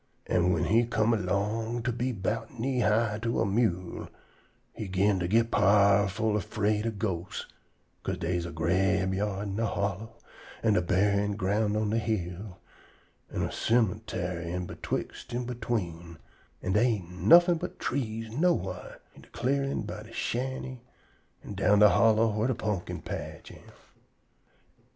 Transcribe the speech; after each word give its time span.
An' 0.25 0.49
whin 0.51 0.63
he 0.63 0.83
come 0.87 1.13
erlong 1.13 1.83
to 1.83 1.91
be 1.91 2.11
'bout 2.11 2.57
knee 2.59 2.79
high 2.79 3.19
to 3.21 3.39
a 3.39 3.45
mewel, 3.45 4.09
he 4.73 4.87
'gin 4.87 5.19
to 5.19 5.27
git 5.27 5.51
powerful 5.51 6.39
'fraid 6.39 6.87
ob 6.87 6.97
ghosts, 6.97 7.45
'ca'se 8.03 8.17
dey's 8.17 8.47
a 8.47 8.51
grabeyard 8.51 9.43
in 9.43 9.55
de 9.57 9.65
hollow, 9.67 10.15
an' 10.63 10.75
a 10.75 10.81
buryin' 10.81 11.35
ground 11.35 11.77
on 11.77 11.91
de 11.91 11.99
hill, 11.99 12.57
an' 13.31 13.43
a 13.43 13.51
cemuntary 13.51 14.49
in 14.51 14.65
betwixt 14.65 15.35
an' 15.35 15.45
between, 15.45 16.17
an' 16.63 16.71
dey 16.73 16.81
ain't 16.95 17.11
nuffin' 17.21 17.59
but 17.59 17.77
trees 17.77 18.31
nowhar 18.31 19.01
in 19.13 19.21
de 19.21 19.27
clearin' 19.29 19.83
by 19.85 20.01
de 20.01 20.11
shanty 20.11 20.81
an' 21.43 21.53
down 21.53 21.77
de 21.77 21.89
hollow 21.89 22.27
whar 22.31 22.47
de 22.47 22.55
pumpkin 22.55 23.03
patch 23.03 23.51
am. 23.51 23.71